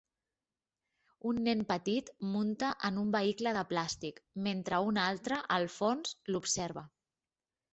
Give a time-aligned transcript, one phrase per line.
[1.31, 6.89] Un nen petit munta en un vehicle de plàstic mentre un altre al fons l'observa.